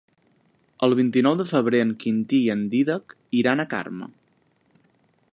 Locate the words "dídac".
2.71-3.15